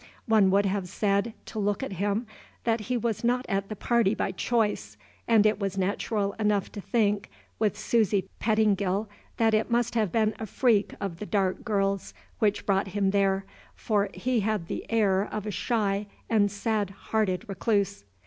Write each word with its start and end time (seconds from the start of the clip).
One 0.25 0.49
would 0.49 0.65
have 0.65 0.87
said, 0.89 1.35
to 1.45 1.59
look 1.59 1.83
at 1.83 1.91
him, 1.93 2.25
that 2.63 2.79
he 2.79 2.97
was 2.97 3.23
not 3.23 3.45
at 3.47 3.69
the 3.69 3.75
party 3.75 4.15
by 4.15 4.31
choice; 4.31 4.97
and 5.27 5.45
it 5.45 5.59
was 5.59 5.77
natural 5.77 6.33
enough 6.39 6.71
to 6.71 6.81
think, 6.81 7.29
with 7.59 7.77
Susy 7.77 8.27
Pettingill, 8.39 9.07
that 9.37 9.53
it 9.53 9.69
must 9.69 9.93
have 9.93 10.11
been 10.11 10.33
a 10.39 10.47
freak 10.47 10.95
of 10.99 11.19
the 11.19 11.27
dark 11.27 11.63
girl's 11.63 12.15
which 12.39 12.65
brought 12.65 12.87
him 12.87 13.11
there, 13.11 13.45
for 13.75 14.09
he 14.15 14.39
had 14.39 14.65
the 14.69 14.87
air 14.89 15.21
of 15.31 15.45
a 15.45 15.51
shy 15.51 16.07
and 16.27 16.49
sad 16.49 16.89
hearted 16.89 17.47
recluse. 17.47 18.03